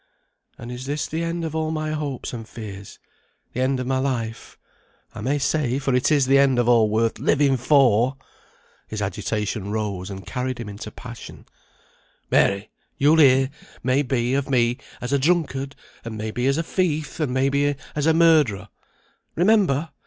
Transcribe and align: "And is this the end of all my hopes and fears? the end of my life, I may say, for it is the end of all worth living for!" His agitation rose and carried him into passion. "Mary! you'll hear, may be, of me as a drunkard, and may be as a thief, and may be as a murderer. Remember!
"And 0.57 0.71
is 0.71 0.87
this 0.87 1.05
the 1.05 1.21
end 1.23 1.45
of 1.45 1.53
all 1.55 1.69
my 1.69 1.91
hopes 1.91 2.33
and 2.33 2.49
fears? 2.49 2.97
the 3.53 3.61
end 3.61 3.79
of 3.79 3.85
my 3.85 3.99
life, 3.99 4.57
I 5.13 5.21
may 5.21 5.37
say, 5.37 5.77
for 5.77 5.93
it 5.93 6.11
is 6.11 6.25
the 6.25 6.39
end 6.39 6.57
of 6.57 6.67
all 6.67 6.89
worth 6.89 7.19
living 7.19 7.55
for!" 7.55 8.17
His 8.87 8.99
agitation 8.99 9.69
rose 9.69 10.09
and 10.09 10.25
carried 10.25 10.59
him 10.59 10.67
into 10.69 10.89
passion. 10.89 11.45
"Mary! 12.31 12.71
you'll 12.97 13.19
hear, 13.19 13.51
may 13.83 14.01
be, 14.01 14.33
of 14.33 14.49
me 14.49 14.79
as 15.01 15.13
a 15.13 15.19
drunkard, 15.19 15.75
and 16.03 16.17
may 16.17 16.31
be 16.31 16.47
as 16.47 16.57
a 16.57 16.63
thief, 16.63 17.19
and 17.19 17.31
may 17.31 17.49
be 17.49 17.75
as 17.95 18.07
a 18.07 18.13
murderer. 18.15 18.69
Remember! 19.35 19.91